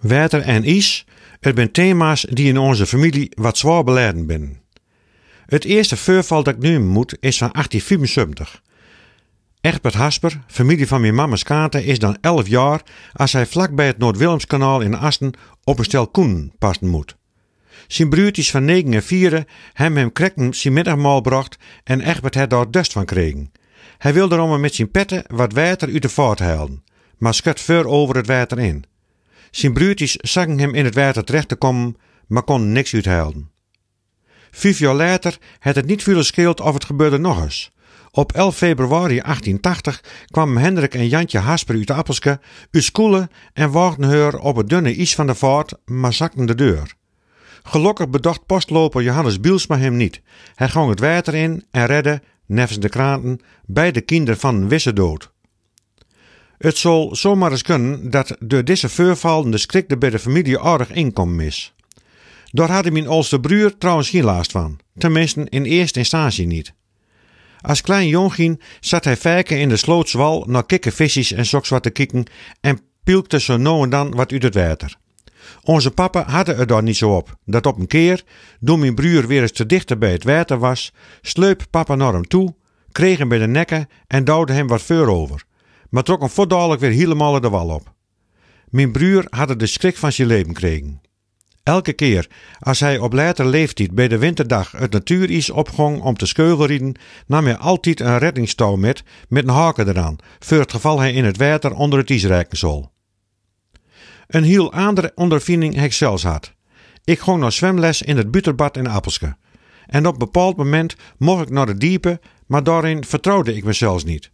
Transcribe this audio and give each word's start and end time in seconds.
Water 0.00 0.40
en 0.40 0.64
ijs, 0.64 1.06
het 1.40 1.56
zijn 1.56 1.72
thema's 1.72 2.26
die 2.30 2.48
in 2.48 2.58
onze 2.58 2.86
familie 2.86 3.30
wat 3.34 3.58
zwaar 3.58 3.84
beladen 3.84 4.26
binnen. 4.26 4.60
Het 5.46 5.64
eerste 5.64 5.96
voorval 5.96 6.42
dat 6.42 6.54
ik 6.54 6.60
nu 6.60 6.80
moet 6.80 7.16
is 7.20 7.38
van 7.38 7.50
1875. 7.52 8.62
Egbert 9.60 9.94
Hasper, 9.94 10.40
familie 10.46 10.86
van 10.86 11.00
mijn 11.00 11.14
mama's 11.14 11.42
kaarten, 11.42 11.84
is 11.84 11.98
dan 11.98 12.16
11 12.20 12.48
jaar 12.48 12.82
als 13.12 13.32
hij 13.32 13.46
vlak 13.46 13.74
bij 13.74 13.86
het 13.86 13.98
Noord-Willemskanaal 13.98 14.80
in 14.80 14.94
Asten 14.94 15.32
op 15.64 15.78
een 15.78 15.84
stel 15.84 16.08
koen 16.08 16.52
passen 16.58 16.88
moet. 16.88 17.16
Zijn 17.86 18.08
broertjes 18.08 18.50
van 18.50 18.64
9 18.64 18.92
en 18.92 19.02
4 19.02 19.46
hem 19.72 19.96
hem 19.96 20.12
krekken 20.12 20.54
zijn 20.54 20.74
middagmaal 20.74 21.20
bracht 21.20 21.58
en 21.84 22.00
Egbert 22.00 22.34
had 22.34 22.50
daar 22.50 22.70
dust 22.70 22.92
van 22.92 23.04
kregen. 23.04 23.52
Hij 23.98 24.12
wilde 24.12 24.34
erom 24.34 24.60
met 24.60 24.74
zijn 24.74 24.90
petten 24.90 25.24
wat 25.26 25.52
water 25.52 25.92
uit 25.92 26.02
de 26.02 26.08
vaart 26.08 26.38
halen, 26.38 26.84
maar 27.16 27.34
schut 27.34 27.60
ver 27.60 27.86
over 27.86 28.16
het 28.16 28.26
water 28.26 28.58
in. 28.58 28.84
Zijn 29.50 29.72
broertjes 29.72 30.16
zagen 30.16 30.58
hem 30.58 30.74
in 30.74 30.84
het 30.84 30.94
water 30.94 31.24
terecht 31.24 31.48
te 31.48 31.56
komen, 31.56 31.96
maar 32.26 32.42
konden 32.42 32.72
niks 32.72 32.94
uithalen. 32.94 33.50
Vijf 34.50 34.78
jaar 34.78 34.94
later 34.94 35.38
had 35.58 35.74
het 35.74 35.86
niet 35.86 36.02
veel 36.02 36.16
gescheeld 36.16 36.60
of 36.60 36.74
het 36.74 36.84
gebeurde 36.84 37.18
nog 37.18 37.42
eens. 37.42 37.70
Op 38.10 38.32
11 38.32 38.56
februari 38.56 39.20
1880 39.20 40.02
kwamen 40.26 40.62
Hendrik 40.62 40.94
en 40.94 41.08
Jantje 41.08 41.38
Hasper 41.38 41.74
uit 41.74 41.90
Appelske 41.90 42.40
uit 42.70 42.84
schoelen 42.84 43.30
en 43.52 43.70
wachten 43.70 44.04
haar 44.04 44.34
op 44.34 44.56
het 44.56 44.68
dunne 44.68 44.96
ijs 44.96 45.14
van 45.14 45.26
de 45.26 45.34
vaart, 45.34 45.74
maar 45.84 46.12
zakten 46.12 46.46
de 46.46 46.54
deur. 46.54 46.94
Gelukkig 47.62 48.08
bedacht 48.08 48.46
postloper 48.46 49.02
Johannes 49.02 49.40
Bielsma 49.40 49.78
hem 49.78 49.96
niet. 49.96 50.22
Hij 50.54 50.68
ging 50.68 50.88
het 50.88 51.00
water 51.00 51.34
in 51.34 51.64
en 51.70 51.86
redde, 51.86 52.22
nevens 52.46 52.78
de 52.78 52.88
kranten, 52.88 53.40
beide 53.66 54.00
kinderen 54.00 54.40
van 54.40 54.68
wisse 54.68 54.92
dood. 54.92 55.32
Het 56.58 56.76
zal 56.76 57.16
zomaar 57.16 57.50
eens 57.50 57.62
kunnen 57.62 58.10
dat 58.10 58.36
door 58.38 58.64
deze 58.64 58.88
voorval 58.88 59.50
de 59.50 59.58
schrik 59.58 59.98
bij 59.98 60.10
de 60.10 60.18
familie 60.18 60.58
aardig 60.58 60.90
inkomen 60.90 61.44
is. 61.44 61.74
Daar 62.50 62.70
had 62.70 62.90
mijn 62.90 63.08
oudste 63.08 63.40
broer 63.40 63.78
trouwens 63.78 64.10
geen 64.10 64.24
last 64.24 64.50
van, 64.50 64.78
tenminste 64.96 65.46
in 65.48 65.64
eerste 65.64 65.98
instantie 65.98 66.46
niet. 66.46 66.72
Als 67.60 67.80
klein 67.80 68.08
jongien 68.08 68.60
zat 68.80 69.04
hij 69.04 69.16
vaker 69.16 69.58
in 69.58 69.68
de 69.68 69.76
slootswal 69.76 70.44
naar 70.46 70.66
kikkervisjes 70.66 71.32
en 71.32 71.46
zoks 71.46 71.68
wat 71.68 71.82
te 71.82 71.90
kikken 71.90 72.24
en 72.60 72.80
pielkte 73.04 73.40
zo 73.40 73.56
nou 73.56 73.82
en 73.82 73.90
dan 73.90 74.14
wat 74.14 74.32
uit 74.32 74.42
het 74.42 74.54
water. 74.54 74.96
Onze 75.62 75.90
papa 75.90 76.24
hadden 76.26 76.56
er 76.56 76.66
daar 76.66 76.82
niet 76.82 76.96
zo 76.96 77.16
op, 77.16 77.36
dat 77.44 77.66
op 77.66 77.78
een 77.78 77.86
keer, 77.86 78.24
toen 78.64 78.78
mijn 78.78 78.94
broer 78.94 79.26
weer 79.26 79.42
eens 79.42 79.52
te 79.52 79.66
dichter 79.66 79.98
bij 79.98 80.12
het 80.12 80.24
water 80.24 80.58
was, 80.58 80.92
sleup 81.22 81.66
papa 81.70 81.94
naar 81.94 82.12
hem 82.12 82.28
toe, 82.28 82.54
kreeg 82.92 83.18
hem 83.18 83.28
bij 83.28 83.38
de 83.38 83.46
nekken 83.46 83.88
en 84.06 84.24
duwde 84.24 84.52
hem 84.52 84.66
wat 84.66 84.82
veur 84.82 85.08
over, 85.08 85.44
maar 85.88 86.02
trok 86.02 86.20
hem 86.20 86.30
voordadelijk 86.30 86.80
weer 86.80 86.90
helemaal 86.90 87.40
de 87.40 87.48
wal 87.48 87.68
op. 87.68 87.94
Mijn 88.68 88.92
broer 88.92 89.26
had 89.28 89.58
de 89.58 89.66
schrik 89.66 89.96
van 89.96 90.12
zijn 90.12 90.28
leven 90.28 90.48
gekregen. 90.48 91.00
Elke 91.62 91.92
keer 91.92 92.28
als 92.58 92.80
hij 92.80 92.98
op 92.98 93.12
later 93.12 93.46
leeftijd 93.46 93.94
bij 93.94 94.08
de 94.08 94.18
winterdag 94.18 94.70
het 94.70 94.92
natuurijs 94.92 95.50
opgong 95.50 96.00
om 96.00 96.16
te 96.16 96.26
skeugelrieden, 96.26 96.94
nam 97.26 97.44
hij 97.44 97.56
altijd 97.56 98.00
een 98.00 98.18
reddingstouw 98.18 98.76
met, 98.76 99.02
met 99.28 99.42
een 99.42 99.54
haken 99.54 99.88
eraan, 99.88 100.16
voor 100.38 100.58
het 100.58 100.70
geval 100.70 100.98
hij 100.98 101.12
in 101.12 101.24
het 101.24 101.36
water 101.36 101.74
onder 101.74 101.98
het 101.98 102.10
ijs 102.10 102.24
reiken. 102.24 102.90
Een 104.26 104.42
heel 104.42 104.72
andere 104.72 105.12
ondervinding 105.14 105.74
heb 105.74 105.84
ik 105.84 105.92
zelfs 105.92 106.22
had. 106.22 106.52
Ik 107.04 107.20
ging 107.20 107.38
naar 107.38 107.52
zwemles 107.52 108.02
in 108.02 108.16
het 108.16 108.30
buterbad 108.30 108.76
in 108.76 108.86
Appelske. 108.86 109.36
En 109.86 110.06
op 110.06 110.12
een 110.12 110.18
bepaald 110.18 110.56
moment 110.56 110.96
mocht 111.18 111.42
ik 111.42 111.50
naar 111.50 111.66
de 111.66 111.76
diepe, 111.76 112.20
maar 112.46 112.62
daarin 112.62 113.04
vertrouwde 113.04 113.56
ik 113.56 113.64
mezelf 113.64 114.04
niet. 114.04 114.30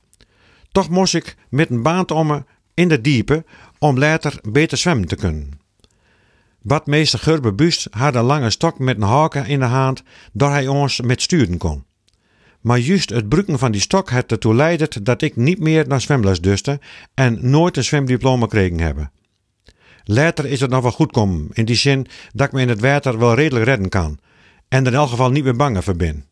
Toch 0.75 0.89
moest 0.89 1.15
ik 1.15 1.37
met 1.49 1.71
een 1.71 1.83
baand 1.83 2.11
om 2.11 2.27
me 2.27 2.45
in 2.75 2.89
de 2.89 3.01
diepe 3.01 3.45
om 3.79 3.99
later 3.99 4.39
beter 4.43 4.79
zwemmen 4.79 5.09
te 5.09 5.17
kunnen. 5.17 5.51
Badmeester 6.63 7.19
Gerbe 7.19 7.53
Bust 7.53 7.89
had 7.91 8.15
een 8.15 8.25
lange 8.25 8.51
stok 8.51 8.79
met 8.79 8.97
een 8.97 9.03
haken 9.03 9.47
in 9.47 9.59
de 9.59 9.65
hand, 9.65 10.03
dat 10.33 10.51
hij 10.51 10.67
ons 10.67 11.01
met 11.01 11.23
sturen 11.23 11.59
kon. 11.59 11.85
Maar 12.61 12.79
juist 12.79 13.11
het 13.11 13.29
brukken 13.29 13.59
van 13.59 13.73
die 13.73 13.81
stok 13.81 14.11
had 14.11 14.31
ertoe 14.31 14.55
leidend 14.55 15.05
dat 15.05 15.23
ik 15.23 15.37
niet 15.37 15.59
meer 15.59 15.89
naar 15.89 16.01
zwemles 16.01 16.41
duste 16.41 16.81
en 17.15 17.51
nooit 17.51 17.77
een 17.77 17.85
zwemdiploma 17.85 18.47
kregen 18.47 18.81
hebben. 18.81 19.13
Later 20.05 20.47
is 20.47 20.61
het 20.61 20.71
nog 20.71 20.83
wel 20.83 20.93
goed 20.93 21.13
komen, 21.13 21.49
in 21.53 21.65
die 21.65 21.77
zin 21.77 22.07
dat 22.33 22.47
ik 22.47 22.53
me 22.53 22.61
in 22.61 22.69
het 22.69 22.81
water 22.81 23.19
wel 23.19 23.35
redelijk 23.35 23.65
redden 23.65 23.89
kan 23.89 24.19
en 24.69 24.87
er 24.87 24.93
in 24.93 24.99
elk 24.99 25.09
geval 25.09 25.31
niet 25.31 25.45
meer 25.45 25.57
bang 25.57 25.85
voor 25.85 25.97
ben. 25.97 26.25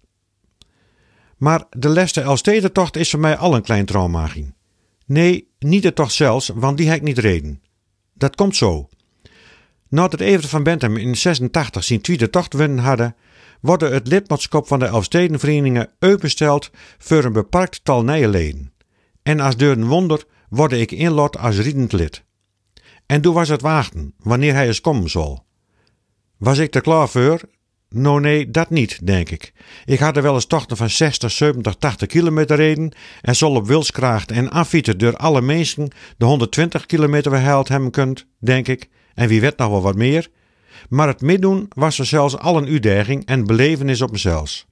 Maar 1.43 1.65
de 1.71 1.89
leste 1.89 2.21
Elstede-tocht 2.21 2.97
is 2.97 3.11
voor 3.11 3.21
mij 3.21 3.37
al 3.37 3.55
een 3.55 3.63
klein 3.63 3.85
trauma. 3.85 4.29
Nee, 5.07 5.49
niet 5.59 5.83
de 5.83 5.93
tocht 5.93 6.13
zelfs, 6.13 6.51
want 6.55 6.77
die 6.77 6.89
heb 6.89 6.97
ik 6.97 7.03
niet 7.03 7.19
reden. 7.19 7.63
Dat 8.15 8.35
komt 8.35 8.57
zo. 8.57 8.89
Nadat 9.89 10.21
Evert 10.21 10.47
van 10.47 10.63
Bentham 10.63 10.97
in 10.97 11.17
86 11.17 11.85
zijn 11.85 12.01
tweede 12.01 12.31
tocht 12.31 12.53
winnen 12.55 12.85
hadden, 12.85 13.17
wordt 13.61 13.83
het 13.83 14.07
lidmaatschap 14.07 14.67
van 14.67 14.79
de 14.79 14.85
Elfstedenverenigingen 14.85 15.91
uitbesteld 15.99 16.71
voor 16.99 17.25
een 17.25 17.33
beperkt 17.33 17.85
tal 17.85 18.05
nieuwe. 18.05 18.71
En 19.23 19.41
als 19.41 19.57
deur 19.57 19.73
een 19.73 19.87
wonder 19.87 20.25
word 20.49 20.73
ik 20.73 20.91
inlot 20.91 21.39
als 21.39 21.59
riedend 21.59 21.93
lid. 21.93 22.25
En 23.07 23.21
toen 23.21 23.35
was 23.35 23.49
het 23.49 23.61
wachten, 23.61 24.15
wanneer 24.19 24.55
hij 24.55 24.67
eens 24.67 24.81
komen 24.81 25.11
zal. 25.11 25.45
Was 26.37 26.59
ik 26.59 26.75
er 26.75 26.81
klaar 26.81 27.09
voor? 27.09 27.41
Nou 27.93 28.21
nee, 28.21 28.51
dat 28.51 28.71
niet, 28.71 29.07
denk 29.07 29.31
ik. 29.31 29.53
Ik 29.85 29.99
had 29.99 30.17
er 30.17 30.23
wel 30.23 30.35
eens 30.35 30.47
tochten 30.47 30.77
van 30.77 30.91
60, 30.91 31.31
70, 31.31 31.75
80 31.75 32.09
kilometer 32.09 32.57
reden 32.57 32.93
en 33.21 33.37
zal 33.37 33.55
op 33.55 33.67
wilskracht 33.67 34.31
en 34.31 34.51
affieten 34.51 34.99
door 34.99 35.17
alle 35.17 35.41
mensen 35.41 35.89
de 36.17 36.25
120 36.25 36.87
kilometer 36.87 37.31
verhaald 37.31 37.69
hebben 37.69 37.91
kunt, 37.91 38.27
denk 38.39 38.69
ik. 38.69 38.89
En 39.15 39.29
wie 39.29 39.41
weet 39.41 39.57
nog 39.57 39.71
wel 39.71 39.83
wat 39.83 39.97
meer. 39.97 40.29
Maar 40.89 41.09
het 41.09 41.21
middoen 41.21 41.67
was 41.75 41.99
er 41.99 42.07
zelfs 42.07 42.39
al 42.39 42.57
een 42.57 42.69
uitdaging 42.69 43.27
en 43.27 43.47
belevenis 43.47 44.03
op 44.03 44.11
mezelf. 44.11 44.67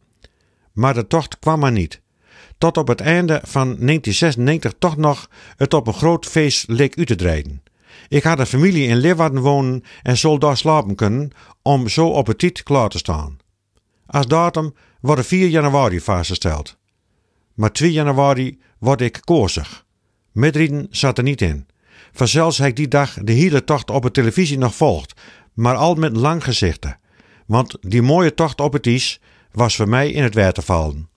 Maar 0.73 0.95
de 0.95 1.07
tocht 1.07 1.39
kwam 1.39 1.61
maar 1.61 1.73
niet. 1.73 2.01
Tot 2.59 2.77
op 2.77 2.89
het 2.89 3.01
einde 3.01 3.41
van 3.43 3.67
1996 3.67 4.73
toch 4.79 4.97
nog 4.97 5.31
het 5.57 5.75
op 5.75 5.87
een 5.87 5.95
groot 5.95 6.27
feest 6.27 6.69
leek 6.69 6.99
uit 6.99 7.07
te 7.07 7.17
draaien. 7.17 7.63
Ik 8.09 8.23
had 8.23 8.39
een 8.39 8.47
familie 8.47 8.87
in 8.87 8.97
Leeuwarden 8.97 9.43
wonen 9.43 9.85
en 10.03 10.19
zal 10.19 10.39
daar 10.39 10.57
slapen 10.57 10.95
kunnen 10.95 11.31
om 11.63 11.89
zo 11.89 12.09
op 12.09 12.27
het 12.27 12.39
tijd 12.39 12.63
klaar 12.63 12.89
te 12.89 12.99
staan. 12.99 13.39
Als 14.07 14.27
datum 14.27 14.75
wordt 15.01 15.27
4 15.27 15.49
januari 15.49 16.01
vastgesteld. 16.01 16.77
Maar 17.55 17.73
2 17.73 17.93
januari 17.93 18.59
word 18.79 19.01
ik 19.01 19.21
koosig. 19.25 19.87
Medrieden 20.33 20.87
zat 20.91 21.19
er 21.19 21.25
niet 21.25 21.41
in. 21.43 21.67
Vanzelfs 22.13 22.59
heb 22.59 22.69
ik 22.69 22.77
die 22.77 22.89
dag 22.89 23.17
de 23.23 23.33
hele 23.33 23.65
tocht 23.65 23.91
op 23.91 24.03
de 24.03 24.11
televisie 24.11 24.59
nog 24.59 24.75
volgd, 24.75 25.21
maar 25.55 25.77
al 25.77 25.95
met 25.95 26.17
lang 26.17 26.45
gezichten. 26.45 26.99
Want 27.47 27.77
die 27.81 28.03
mooie 28.03 28.35
tocht 28.35 28.61
op 28.61 28.73
het 28.73 28.87
ijs 28.87 29.21
was 29.53 29.77
voor 29.77 29.89
mij 29.89 30.11
in 30.11 30.23
het 30.23 30.35
water 30.35 30.63
vallen. 30.63 31.10